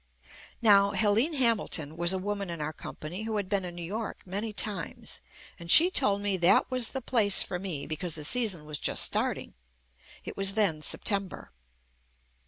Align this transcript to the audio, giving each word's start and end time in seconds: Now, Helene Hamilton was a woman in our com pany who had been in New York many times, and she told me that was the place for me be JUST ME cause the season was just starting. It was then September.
Now, 0.63 0.93
Helene 0.93 1.33
Hamilton 1.33 1.95
was 1.95 2.11
a 2.11 2.17
woman 2.17 2.49
in 2.49 2.59
our 2.59 2.73
com 2.73 2.95
pany 2.95 3.25
who 3.25 3.37
had 3.37 3.47
been 3.47 3.63
in 3.63 3.75
New 3.75 3.85
York 3.85 4.23
many 4.25 4.51
times, 4.51 5.21
and 5.59 5.69
she 5.69 5.91
told 5.91 6.21
me 6.23 6.37
that 6.37 6.71
was 6.71 6.89
the 6.89 7.03
place 7.03 7.43
for 7.43 7.59
me 7.59 7.85
be 7.85 7.85
JUST 7.85 7.89
ME 7.89 7.95
cause 8.09 8.15
the 8.15 8.23
season 8.23 8.65
was 8.65 8.79
just 8.79 9.03
starting. 9.03 9.53
It 10.25 10.35
was 10.35 10.55
then 10.55 10.81
September. 10.81 11.51